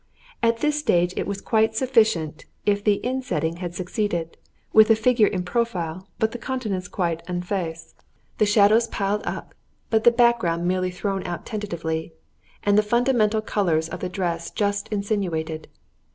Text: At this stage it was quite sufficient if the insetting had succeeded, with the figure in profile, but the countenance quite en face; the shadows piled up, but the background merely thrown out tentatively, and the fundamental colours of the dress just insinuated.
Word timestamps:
At 0.41 0.61
this 0.61 0.79
stage 0.79 1.13
it 1.15 1.27
was 1.27 1.41
quite 1.41 1.75
sufficient 1.75 2.45
if 2.65 2.83
the 2.83 3.05
insetting 3.05 3.57
had 3.57 3.75
succeeded, 3.75 4.35
with 4.73 4.87
the 4.87 4.95
figure 4.95 5.27
in 5.27 5.43
profile, 5.43 6.07
but 6.17 6.31
the 6.31 6.39
countenance 6.39 6.87
quite 6.87 7.21
en 7.29 7.43
face; 7.43 7.93
the 8.39 8.47
shadows 8.47 8.87
piled 8.87 9.21
up, 9.27 9.53
but 9.91 10.03
the 10.03 10.09
background 10.09 10.67
merely 10.67 10.89
thrown 10.89 11.21
out 11.27 11.45
tentatively, 11.45 12.13
and 12.63 12.79
the 12.79 12.81
fundamental 12.81 13.41
colours 13.43 13.87
of 13.89 13.99
the 13.99 14.09
dress 14.09 14.49
just 14.49 14.87
insinuated. 14.87 15.67